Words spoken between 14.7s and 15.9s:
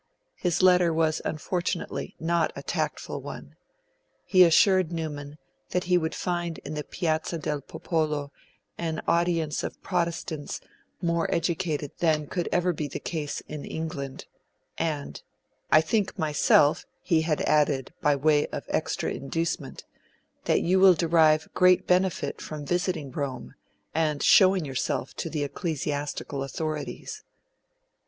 and 'I